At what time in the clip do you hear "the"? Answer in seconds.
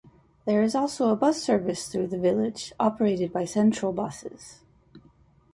2.07-2.17